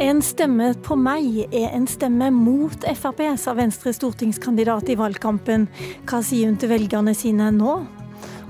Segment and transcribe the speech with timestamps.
[0.00, 5.66] En stemme på meg er en stemme mot Frp, sa Venstres stortingskandidat i valgkampen.
[6.08, 7.74] Hva sier hun til velgerne sine nå?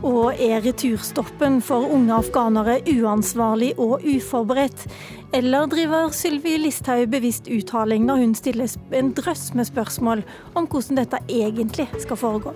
[0.07, 4.86] Og er returstoppen for unge afghanere uansvarlig og uforberedt?
[5.35, 10.23] Eller driver Sylvi Listhaug bevisst uttaling når hun stiller en drøss med spørsmål
[10.55, 12.55] om hvordan dette egentlig skal foregå?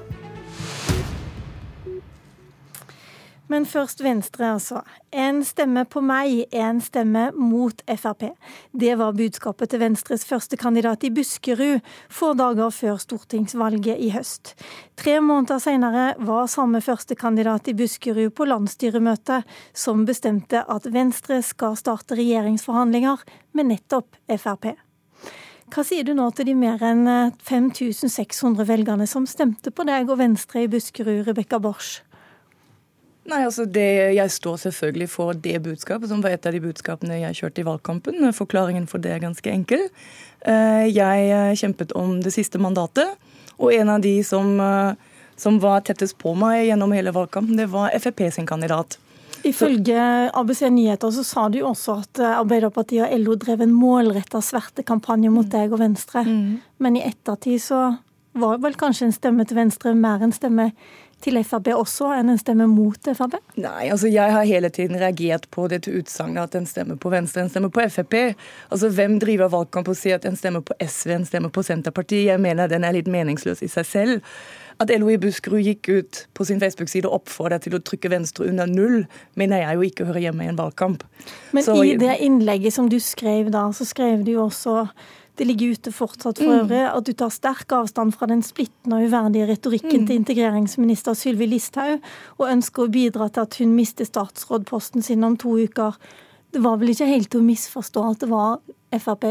[3.53, 4.81] Men først Venstre, altså.
[5.13, 8.31] En stemme på meg en stemme mot Frp.
[8.73, 14.55] Det var budskapet til Venstres førstekandidat i Buskerud få dager før stortingsvalget i høst.
[14.97, 19.45] Tre måneder senere var samme førstekandidat i Buskerud på landsstyremøtet,
[19.77, 24.73] som bestemte at Venstre skal starte regjeringsforhandlinger med nettopp Frp.
[25.75, 27.09] Hva sier du nå til de mer enn
[27.43, 32.04] 5600 velgerne som stemte på deg og Venstre i Buskerud, Rebekka Borch?
[33.25, 37.23] Nei, altså det, Jeg står selvfølgelig for det budskapet, som var et av de budskapene
[37.23, 38.27] jeg kjørte i valgkampen.
[38.37, 39.87] Forklaringen for det er ganske enkel.
[40.45, 43.17] Eh, jeg eh, kjempet om det siste mandatet,
[43.57, 47.71] og en av de som, eh, som var tettest på meg gjennom hele valgkampen, det
[47.73, 48.99] var Frp sin kandidat.
[49.45, 50.01] Ifølge
[50.33, 55.49] ABC Nyheter så sa du også at Arbeiderpartiet og LO drev en målretta svertekampanje mot
[55.53, 56.23] deg og Venstre.
[56.25, 56.61] Mm.
[56.81, 57.81] Men i ettertid så
[58.35, 60.71] var vel kanskje en stemme til Venstre mer en stemme
[61.25, 63.39] til Frp også enn en stemme mot Frp?
[63.61, 67.45] Nei, altså jeg har hele tiden reagert på dette utsagnet at en stemmer på Venstre,
[67.45, 68.19] en stemmer på Frp.
[68.71, 72.29] Altså Hvem driver valgkamp og sier at en stemmer på SV, en stemmer på Senterpartiet?
[72.33, 74.37] Jeg mener den er litt meningsløs i seg selv.
[74.83, 78.49] At LO i Buskerud gikk ut på sin Facebook-side og oppfordret til å trykke Venstre
[78.51, 79.05] under null,
[79.39, 81.05] mener jeg jo ikke hører hjemme i en valgkamp.
[81.55, 84.89] Men Så, i det innlegget som du skrev da, så skrev du jo også
[85.39, 86.61] det ligger ute fortsatt for mm.
[86.61, 90.07] øvrig, at du tar sterk avstand fra den splittende og uverdige retorikken mm.
[90.07, 92.05] til integreringsminister Sylvi Listhaug,
[92.39, 95.99] og ønsker å bidra til at hun mister statsrådposten sin om to uker.
[96.55, 98.59] Det var vel ikke helt til å misforstå at det var
[98.95, 99.25] Frp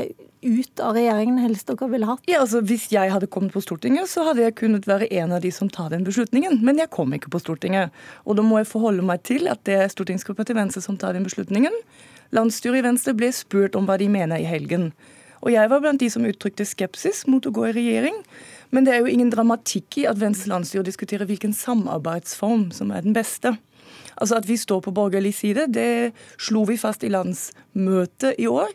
[0.44, 2.25] ut av regjeringen helst dere ville hatt?
[2.28, 5.40] Ja, altså Hvis jeg hadde kommet på Stortinget, så hadde jeg kunnet være en av
[5.44, 6.59] de som tar den beslutningen.
[6.66, 7.96] Men jeg kom ikke på Stortinget.
[8.28, 11.16] Og da må jeg forholde meg til at det er stortingsgruppa til Venstre som tar
[11.16, 11.75] den beslutningen.
[12.36, 14.92] Landsstyret i Venstre ble spurt om hva de mener i helgen.
[15.44, 18.16] Og jeg var blant de som uttrykte skepsis mot å gå i regjering.
[18.74, 23.04] Men det er jo ingen dramatikk i at Venstre landsstyre diskuterer hvilken samarbeidsform som er
[23.06, 23.54] den beste.
[24.16, 28.72] Altså At vi står på borgerlig side, det slo vi fast i landsmøtet i år.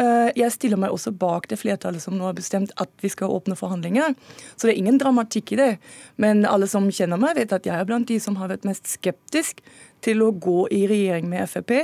[0.00, 3.32] Eh, jeg stiller meg også bak det flertallet som nå har bestemt at vi skal
[3.34, 4.14] åpne forhandlinger.
[4.56, 5.70] Så det er ingen dramatikk i det.
[6.20, 8.88] Men alle som kjenner meg, vet at jeg er blant de som har vært mest
[8.88, 9.60] skeptisk
[10.00, 11.74] til å gå i regjering med Frp,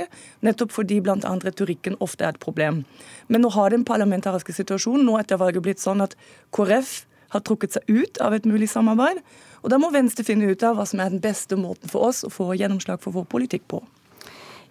[0.41, 1.17] nettopp fordi bl.a.
[1.43, 2.81] retorikken ofte er et problem.
[3.29, 6.17] Men nå har den parlamentariske situasjonen nå etter valget blitt sånn at
[6.55, 7.03] KrF
[7.35, 9.21] har trukket seg ut av et mulig samarbeid.
[9.61, 12.23] Og da må Venstre finne ut av hva som er den beste måten for oss
[12.25, 13.83] å få gjennomslag for vår politikk på.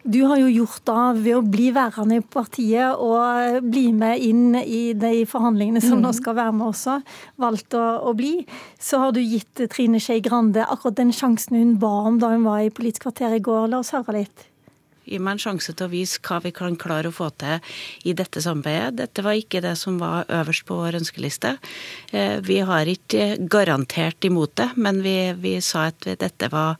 [0.06, 4.54] Du har jo gjort da ved å bli værende i partiet og bli med inn
[4.60, 6.04] i de forhandlingene som mm.
[6.04, 7.00] nå skal være med også,
[7.42, 8.44] valgt å, å, bli.
[8.78, 12.46] Så har du gitt Trine Skei Grande akkurat den sjansen hun ba om da hun
[12.46, 13.66] var i Politisk kvarter i går.
[13.72, 14.46] La oss høre litt.
[15.06, 17.62] Gi meg en sjanse til å vise hva vi kan klare å få til
[18.06, 18.96] i dette samarbeidet.
[18.98, 21.56] Dette var ikke det som var øverst på vår ønskeliste.
[22.10, 26.76] Eh, vi har ikke garantert imot det, men vi, vi sa at dette var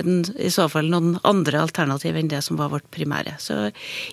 [0.00, 3.38] en, i så fall noen andre alternativ enn det som var vårt primære.
[3.42, 3.68] Så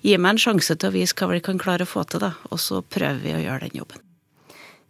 [0.05, 2.35] gi meg en sjanse til å vise hva vi kan klare å få til, da,
[2.51, 4.05] og så prøver vi å gjøre den jobben.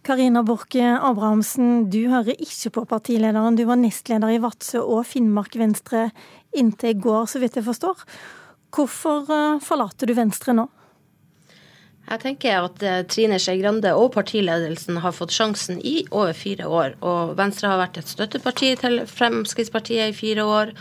[0.06, 3.56] Karina Borch Abrahamsen, du hører ikke på partilederen.
[3.58, 6.12] Du var nestleder i Vadsø og Finnmark Venstre
[6.54, 8.04] inntil i går, så vidt jeg forstår.
[8.74, 10.68] Hvorfor eh, forlater du Venstre nå?
[12.06, 16.68] Jeg tenker at eh, Trine Skei Grande og partiledelsen har fått sjansen i over fire
[16.70, 16.98] år.
[17.02, 20.74] Og Venstre har vært et støtteparti til Fremskrittspartiet i fire år.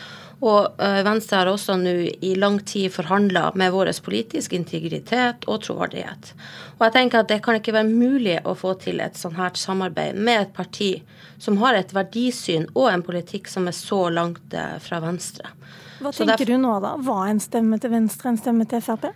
[0.44, 5.62] Og eh, Venstre har også nå i lang tid forhandla med vår politiske integritet og
[5.64, 6.34] troverdighet.
[6.76, 9.56] Og jeg tenker at det kan ikke være mulig å få til et sånt her
[9.56, 10.92] samarbeid med et parti
[11.40, 14.54] som har et verdisyn og en politikk som er så langt
[14.84, 15.48] fra Venstre.
[16.04, 16.96] Hva tenker du nå, da?
[17.00, 19.08] Var en stemme til Venstre en stemme til Frp?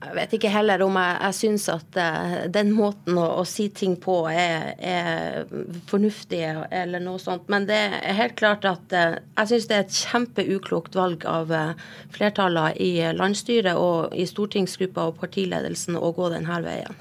[0.00, 3.66] Jeg vet ikke heller om jeg, jeg syns at uh, den måten å, å, si
[3.76, 5.50] ting på er, er,
[5.90, 7.44] fornuftig eller noe sånt.
[7.52, 11.52] Men det er helt klart at uh, jeg syns det er et kjempeuklokt valg av
[11.52, 11.76] uh,
[12.16, 16.96] flertallet i landsstyret og i stortingsgruppa og partiledelsen å gå denne veien.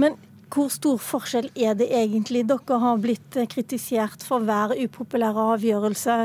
[0.00, 0.16] Men
[0.52, 2.42] hvor stor forskjell er det egentlig?
[2.48, 6.16] Dere har blitt kritisert for hver upopulære avgjørelse,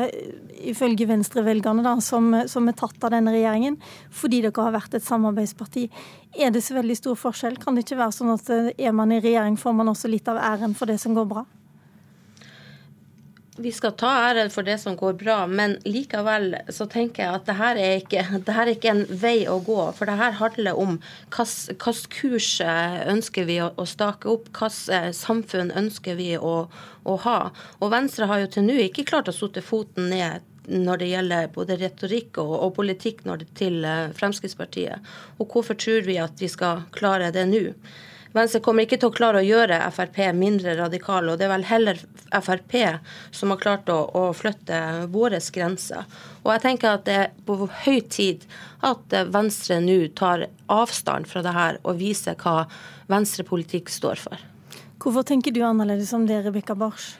[0.68, 3.78] ifølge venstrevelgerne, som, som er tatt av denne regjeringen,
[4.12, 5.88] fordi dere har vært et samarbeidsparti.
[6.36, 7.60] Er det så veldig stor forskjell?
[7.62, 10.42] Kan det ikke være sånn at er man i regjering, får man også litt av
[10.44, 11.48] æren for det som går bra?
[13.58, 17.48] Vi skal ta æren for det som går bra, men likevel så tenker jeg at
[17.48, 18.26] det her er ikke,
[18.58, 19.80] her er ikke en vei å gå.
[19.98, 20.98] For det her handler om
[21.34, 26.58] hvilken kurs ønsker vi å stake opp, hvilket samfunn ønsker vi å,
[27.04, 27.40] å, ha.
[27.82, 31.54] Og Venstre har jo til nå ikke klart å sette foten ned når det gjelder
[31.56, 33.88] både retorikk og, og politikk når det til
[34.18, 35.14] Fremskrittspartiet.
[35.40, 37.64] Og hvorfor tror vi at vi skal klare det nå?
[38.38, 41.68] Venstre kommer ikke til å klare å gjøre Frp mindre radikale, og det er vel
[41.70, 42.02] heller
[42.32, 42.76] Frp
[43.36, 44.80] som har klart å, å flytte
[45.14, 46.06] våre grenser.
[46.46, 48.48] Og jeg tenker at det er på høy tid
[48.86, 52.68] at Venstre nå tar avstand fra det her og viser hva
[53.12, 54.44] venstrepolitikk står for.
[54.98, 57.16] Hvorfor tenker du annerledes om det, Rebekka Barsch?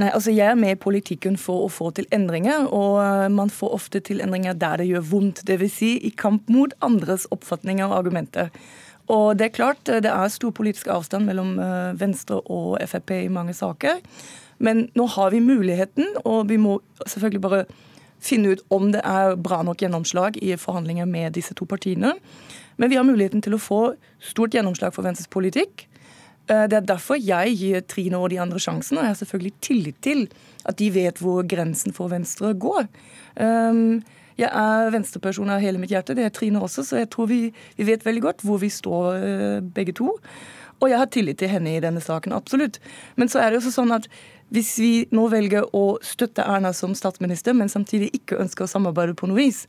[0.00, 3.52] Nei, altså Jeg er med i politikken for å få til endringer, og eh, man
[3.52, 5.42] får ofte til endringer der det gjør vondt.
[5.48, 5.74] Dvs.
[5.76, 8.48] Si i kamp mot andres oppfatninger og argumenter.
[9.12, 13.32] Og det er klart, det er stor politisk avstand mellom eh, Venstre og Frp i
[13.32, 14.00] mange saker.
[14.62, 17.64] Men nå har vi muligheten, og vi må selvfølgelig bare
[18.22, 22.14] finne ut om det er bra nok gjennomslag i forhandlinger med disse to partiene.
[22.78, 23.80] Men vi har muligheten til å få
[24.22, 25.88] stort gjennomslag for Venstres politikk.
[26.48, 29.54] Eh, det er derfor jeg gir Trine og de andre sjansen, og jeg har selvfølgelig
[29.60, 30.24] tillit til
[30.64, 32.88] at de vet hvor grensen for Venstre går.
[33.36, 34.02] Um,
[34.40, 37.44] jeg er venstreperson av hele mitt hjerte, det er Trine også, så jeg tror vi,
[37.78, 40.16] vi vet veldig godt hvor vi står eh, begge to.
[40.82, 42.80] Og jeg har tillit til henne i denne saken, absolutt.
[43.16, 44.08] Men så er det også sånn at
[44.52, 49.14] hvis vi nå velger å støtte Erna som statsminister, men samtidig ikke ønsker å samarbeide
[49.16, 49.64] på noe vis,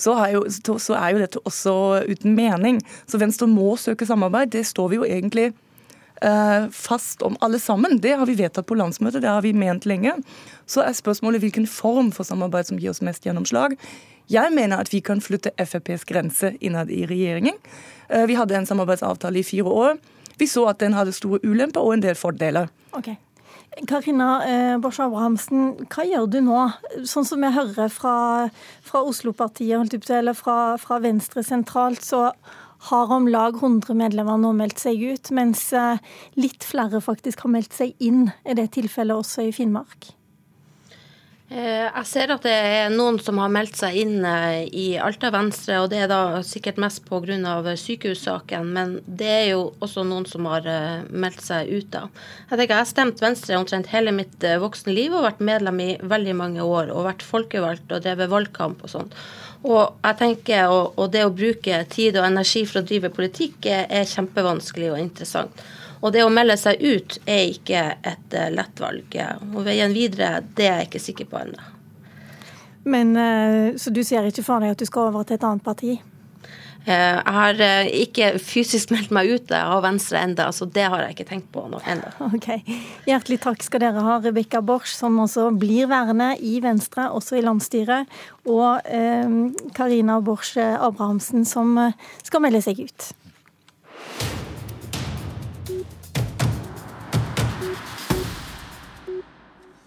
[0.00, 1.74] så er, jo, så er jo dette også
[2.08, 2.80] uten mening.
[3.08, 4.52] Så Venstre må søke samarbeid.
[4.52, 5.65] Det står vi jo egentlig uh,
[6.72, 7.98] fast om alle sammen.
[8.00, 10.14] Det har vi vedtatt på landsmøtet, det har vi ment lenge.
[10.66, 13.76] Så er spørsmålet hvilken form for samarbeid som gir oss mest gjennomslag.
[14.32, 17.54] Jeg mener at vi kan flytte FrPs grense innad i regjeringen.
[18.08, 20.00] Eh, vi hadde en samarbeidsavtale i fire år.
[20.38, 22.68] Vi så at den hadde store ulemper og en del fordeler.
[22.92, 23.16] Okay.
[23.86, 26.58] Karina eh, Bosch Abrahamsen, hva gjør du nå?
[27.04, 28.16] Sånn som jeg hører fra,
[28.82, 32.30] fra Oslo-partiet, eller fra, fra Venstre sentralt, så
[32.78, 35.98] har om lag 100 medlemmer nå meldt seg ut, mens eh,
[36.38, 38.28] litt flere faktisk har meldt seg inn.
[38.44, 40.12] Er det tilfellet også i Finnmark?
[41.46, 45.28] Eh, jeg ser at det er noen som har meldt seg inn eh, i Alta
[45.30, 47.76] Venstre, og det er da sikkert mest pga.
[47.78, 52.08] sykehussaken, men det er jo også noen som har eh, meldt seg ut da.
[52.50, 55.88] Jeg tenker jeg har stemt Venstre omtrent hele mitt voksne liv og vært medlem i
[56.02, 59.14] veldig mange år og vært folkevalgt og drevet valgkamp og sånt.
[59.62, 64.06] Og jeg tenker, og det å bruke tid og energi for å drive politikk er
[64.06, 65.66] kjempevanskelig og interessant.
[66.06, 69.16] Og det å melde seg ut er ikke et uh, lett valg.
[69.56, 71.70] Og veien videre, det er jeg ikke sikker på ennå.
[72.86, 75.66] Men uh, Så du ser ikke for deg at du skal over til et annet
[75.66, 75.96] parti?
[76.86, 77.64] Uh, jeg har
[78.04, 81.66] ikke fysisk meldt meg ut av Venstre enda, så det har jeg ikke tenkt på
[81.66, 82.14] ennå.
[82.38, 82.62] Okay.
[83.10, 87.44] Hjertelig takk skal dere ha, Rebekka Borch, som også blir værende i Venstre, også i
[87.48, 88.06] landsstyret,
[88.46, 88.86] og
[89.74, 91.74] Karina Borch Abrahamsen, som
[92.22, 93.14] skal melde seg ut.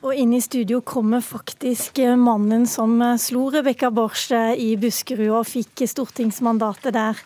[0.10, 5.36] Og inn i studio kommer faktisk eh, mannen som eh, slo Rebekka Borch i Buskerud
[5.38, 7.20] og fikk stortingsmandatet der.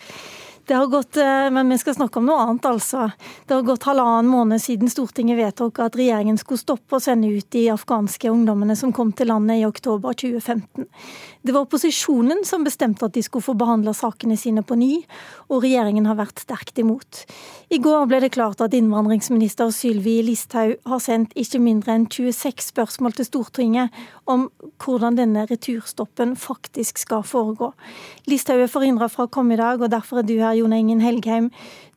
[0.66, 1.16] Det har gått,
[1.52, 3.10] men vi skal snakke om noe annet, altså.
[3.48, 7.50] Det har gått halvannen måned siden Stortinget vedtok at regjeringen skulle stoppe å sende ut
[7.52, 10.88] de afghanske ungdommene som kom til landet i oktober 2015.
[11.44, 15.02] Det var opposisjonen som bestemte at de skulle få behandla sakene sine på ny,
[15.52, 17.26] og regjeringen har vært sterkt imot.
[17.68, 22.70] I går ble det klart at innvandringsminister Sylvi Listhaug har sendt ikke mindre enn 26
[22.70, 24.48] spørsmål til Stortinget om
[24.80, 27.74] hvordan denne returstoppen faktisk skal foregå.
[28.32, 31.04] Listhaug er forhindra fra å komme i dag, og derfor er du her, Jon Engen
[31.04, 31.52] Helgheim.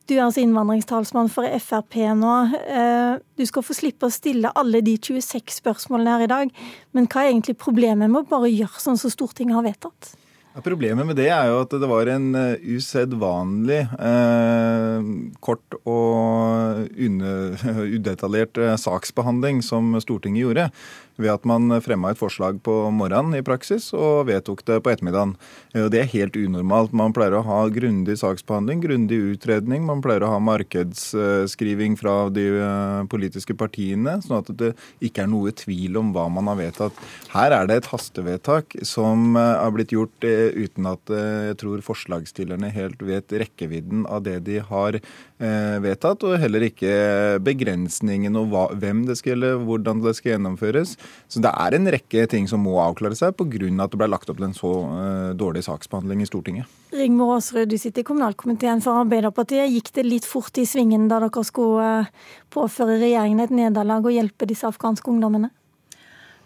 [0.07, 2.35] Du er altså innvandringstalsmann for Frp nå.
[2.63, 6.53] Eh, du skal få slippe å stille alle de 26 spørsmålene her i dag.
[6.95, 10.13] Men hva er egentlig problemet med å bare gjøre sånn som Stortinget har vedtatt?
[10.55, 15.09] Ja, problemet med det er jo at det var en uh, usedvanlig eh,
[15.43, 16.87] kort og
[17.99, 20.69] udetaljert uh, saksbehandling som Stortinget gjorde
[21.17, 25.35] ved at man fremma et forslag på morgenen i praksis og vedtok det på ettermiddagen.
[25.73, 26.93] Det er helt unormalt.
[26.95, 29.85] Man pleier å ha grundig saksbehandling, grundig utredning.
[29.87, 34.71] Man pleier å ha markedsskriving fra de eh, politiske partiene, sånn at det
[35.03, 37.01] ikke er noe tvil om hva man har vedtatt.
[37.33, 41.83] Her er det et hastevedtak som eh, har blitt gjort eh, uten at jeg tror
[41.85, 44.99] forslagsstillerne helt vet rekkevidden av det de har
[45.37, 50.95] vedtatt, og heller ikke begrensningen og hva, hvem det skal gjelde, hvordan det skal gjennomføres.
[51.29, 53.69] Så det er en rekke ting som må avklare seg pga.
[53.83, 56.65] at det ble lagt opp til en så uh, dårlig saksbehandling i Stortinget.
[56.95, 59.69] Rigmor Aasrud, du sitter i kommunalkomiteen for Arbeiderpartiet.
[59.71, 62.11] Gikk det litt fort i svingen da dere skulle uh,
[62.53, 65.51] påføre regjeringen et nederlag og hjelpe disse afghanske ungdommene?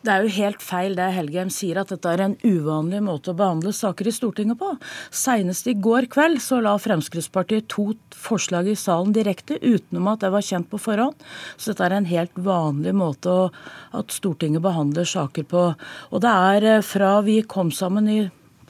[0.02, 3.38] Det er jo helt feil det Helgheim sier, at dette er en uvanlig måte å
[3.38, 4.72] behandle saker i Stortinget på.
[5.14, 10.34] Senest i går kveld så la Fremskrittspartiet to forslag i salen direkte, utenom at det
[10.34, 11.22] var kjent på forhånd.
[11.54, 13.48] Så dette er en helt vanlig måte å,
[13.94, 15.66] at Stortinget behandler saker på.
[16.10, 18.22] Og det er eh, fra vi kom sammen i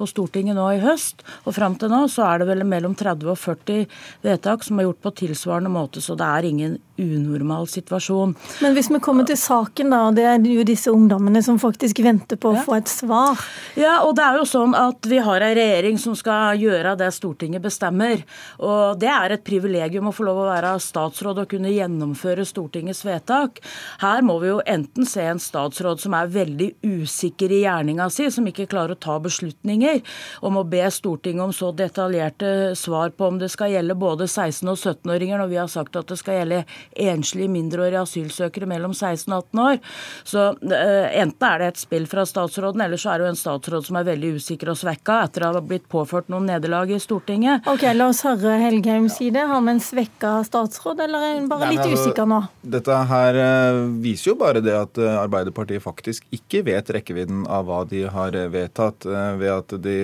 [0.02, 3.30] på Stortinget nå i høst, og fram til nå så er det vel mellom 30
[3.34, 3.84] og 40
[4.26, 8.36] vedtak som er gjort på tilsvarende måte, så det er ingen unormal situasjon.
[8.62, 12.02] Men hvis vi kommer til saken, da, og det er jo disse ungdommene som faktisk
[12.06, 12.64] venter på å ja.
[12.66, 13.42] få et svar.
[13.80, 17.12] Ja, og det er jo sånn at vi har ei regjering som skal gjøre det
[17.16, 18.24] Stortinget bestemmer.
[18.62, 23.04] Og det er et privilegium å få lov å være statsråd og kunne gjennomføre Stortingets
[23.08, 23.62] vedtak.
[24.04, 28.30] Her må vi jo enten se en statsråd som er veldig usikker i gjerninga si,
[28.34, 30.02] som ikke klarer å ta beslutninger,
[30.46, 34.72] om å be Stortinget om så detaljerte svar på om det skal gjelde både 16-
[34.72, 36.64] og 17-åringer, når vi har sagt at det skal gjelde
[36.96, 39.80] enslige mindreårige asylsøkere mellom 16 og 18 år.
[40.28, 43.42] Så uh, enten er det et spill fra statsråden, eller så er det jo en
[43.42, 47.00] statsråd som er veldig usikker og svekka etter å ha blitt påført noen nederlag i
[47.02, 47.68] Stortinget.
[47.72, 49.46] Ok, La oss høre Helgheim si det.
[49.52, 52.42] Har vi en svekka statsråd, eller er hun bare Nei, litt altså, usikker nå?
[52.78, 57.68] Dette her uh, viser jo bare det at uh, Arbeiderpartiet faktisk ikke vet rekkevidden av
[57.68, 59.06] hva de har vedtatt,
[59.38, 59.96] ved at de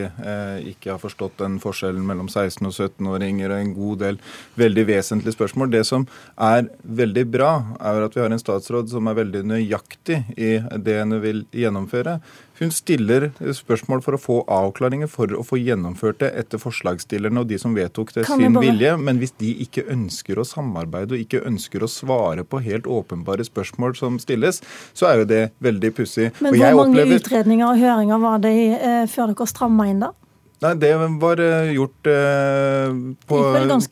[0.69, 4.19] ikke har forstått den forskjellen mellom 16- og 17-åringer og en god del
[4.59, 5.71] veldig vesentlige spørsmål.
[5.73, 10.19] Det som er veldig bra, er at vi har en statsråd som er veldig nøyaktig
[10.37, 12.17] i det hun vil gjennomføre.
[12.57, 17.51] Hun stiller spørsmål for å få avklaringer for å få gjennomført det etter forslagsstillerne og
[17.51, 18.65] de som vedtok det sin bare...
[18.65, 18.95] vilje.
[18.97, 23.45] Men hvis de ikke ønsker å samarbeide og ikke ønsker å svare på helt åpenbare
[23.45, 24.63] spørsmål som stilles,
[24.97, 26.31] så er jo det veldig pussig.
[26.41, 27.21] Men hvor mange opplever...
[27.21, 30.15] utredninger og høringer var det eh, før dere stramma inn da?
[30.57, 30.89] Nei, Det
[31.21, 32.95] var eh, gjort eh,
[33.29, 33.41] på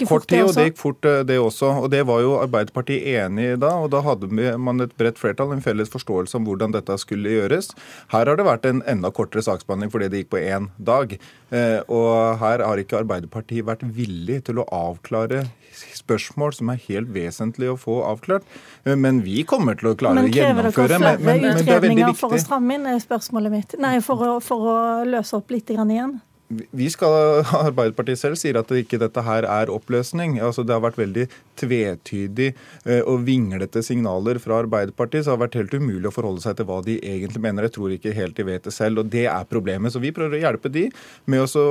[0.09, 1.69] kort tid, og det gikk fort eh, det også.
[1.83, 5.53] Og Det var jo Arbeiderpartiet enig i da, og da hadde man et bredt flertall,
[5.53, 7.69] en felles forståelse om hvordan dette skulle gjøres.
[8.13, 11.13] Her har det vært en enda kortere saksbehandling fordi det gikk på én dag.
[11.93, 12.09] Og
[12.41, 15.45] her har ikke Arbeiderpartiet vært villig til å avklare
[15.75, 18.45] spørsmål som er helt vesentlig å få avklart.
[18.89, 20.97] Men vi kommer til å klare å gjennomføre.
[20.97, 23.75] Men krever dere flere utredninger for å stramme inn, er spørsmålet mitt.
[23.83, 26.17] Nei, for å, for å løse opp litt igjen?
[26.47, 30.37] Vi skal, Arbeiderpartiet selv sier at ikke dette her er oppløsning.
[30.43, 31.25] Altså, det har vært veldig
[31.57, 35.25] tvetydig eh, og vinglete signaler fra Arbeiderpartiet.
[35.25, 37.65] Så det har vært helt umulig å forholde seg til hva de egentlig mener.
[37.65, 39.01] Jeg tror ikke helt de vet det selv.
[39.01, 39.93] og Det er problemet.
[39.95, 40.85] Så vi prøver å hjelpe de
[41.31, 41.65] med å,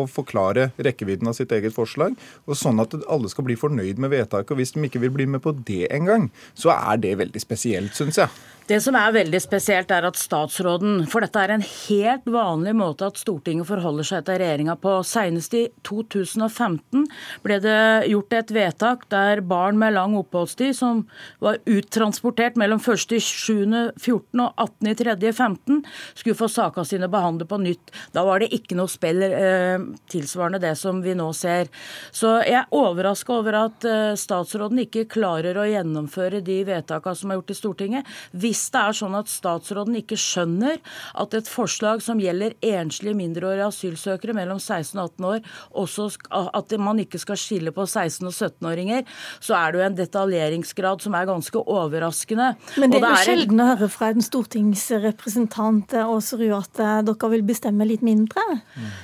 [0.00, 2.16] å forklare rekkevidden av sitt eget forslag.
[2.46, 4.54] og Sånn at alle skal bli fornøyd med vedtaket.
[4.54, 7.92] og Hvis de ikke vil bli med på det engang, så er det veldig spesielt,
[7.98, 8.32] syns jeg.
[8.72, 13.10] Det som er veldig spesielt, er at statsråden For dette er en helt vanlig måte
[13.10, 14.94] at Stortinget forholder seg til regjeringa på.
[15.04, 17.02] Senest i 2015
[17.44, 21.02] ble det gjort et vedtak der barn med lang oppholdstid, som
[21.44, 25.82] var uttransportert mellom 1.7.14 og 18.3.15,
[26.22, 27.92] skulle få sakene sine behandlet på nytt.
[28.16, 31.68] Da var det ikke noe spill eh, tilsvarende det som vi nå ser.
[32.08, 37.28] Så jeg er overraska over at eh, statsråden ikke klarer å gjennomføre de vedtakene som
[37.34, 38.16] er gjort i Stortinget.
[38.32, 40.78] Vi hvis det er sånn at statsråden ikke skjønner
[41.18, 45.40] at et forslag som gjelder enslige mindreårige asylsøkere mellom 16 og 18 år,
[45.82, 49.02] også at man ikke skal skille på 16- og 17-åringer,
[49.42, 52.52] så er det jo en detaljeringsgrad som er ganske overraskende.
[52.78, 57.00] Men det er jo det er sjelden å høre fra en stortingsrepresentant Aasrud at eh,
[57.08, 58.44] dere vil bestemme litt mindre?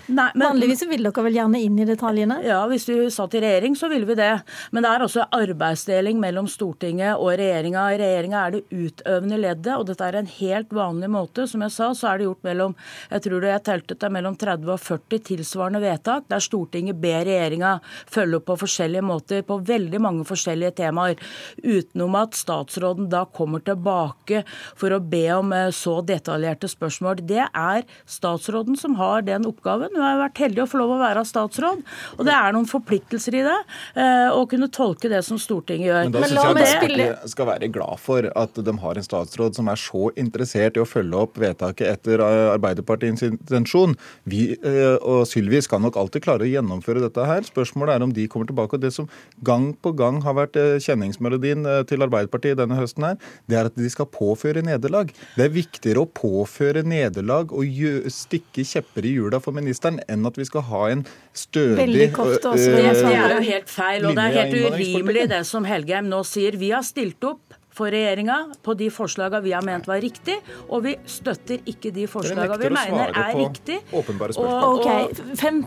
[0.07, 2.41] Nei, men, Vanligvis vil dere vel gjerne inn i detaljene?
[2.47, 4.31] Ja, hvis vi satt i regjering, så ville vi det.
[4.71, 7.89] Men det er også arbeidsdeling mellom Stortinget og regjeringa.
[7.95, 11.47] I regjeringa er det utøvende leddet, og dette er en helt vanlig måte.
[11.51, 12.77] Som jeg sa, så er det gjort mellom
[13.09, 17.25] jeg tror det jeg telte det mellom 30 og 40 tilsvarende vedtak, der Stortinget ber
[17.27, 17.79] regjeringa
[18.11, 21.19] følge opp på forskjellige måter på veldig mange forskjellige temaer.
[21.63, 24.45] Utenom at statsråden da kommer tilbake
[24.79, 27.23] for å be om eh, så detaljerte spørsmål.
[27.29, 29.95] Det er statsråden som har den oppgaven.
[29.95, 31.85] Hun har vært heldig å få lov å være statsråd,
[32.19, 33.59] og det er noen forpliktelser i det.
[33.99, 36.03] Eh, å kunne tolke det som Stortinget gjør.
[36.09, 39.59] Men da syns jeg Arbeiderpartiet skal være glad for at de har en statsråd statsråd
[39.59, 43.95] som er så interessert i å følge opp vedtaket etter eh, Arbeiderpartiets intensjon.
[44.29, 47.45] Vi eh, og Sylvi skal nok alltid klare å gjennomføre dette her.
[47.47, 48.77] Spørsmålet er om de kommer tilbake.
[48.77, 49.09] og Det som
[49.45, 53.19] gang på gang har vært eh, kjenningsmelodien til Arbeiderpartiet denne høsten, her,
[53.49, 55.13] det er at de skal påføre nederlag.
[55.37, 60.39] Det er viktigere å påføre nederlag og stikke kjepper i hjula for ministeren enn at
[60.39, 61.05] vi skal ha en
[61.37, 65.67] stødig kort, også, det er jo helt feil, og det er helt urimelig det som
[65.69, 66.57] Helgheim nå sier.
[66.59, 70.85] Vi har stilt opp for regjeringa på de forslagene vi har ment var riktig, og
[70.89, 73.81] vi støtter ikke de forslagene vi mener er riktig.
[73.95, 75.63] Ok, 5.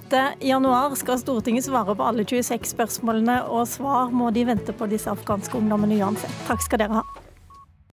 [0.51, 5.11] januar skal Stortinget svare på alle 26 spørsmålene, og svar må de vente på disse
[5.11, 6.39] afghanske ungdommene uansett.
[6.49, 7.20] Takk skal dere ha.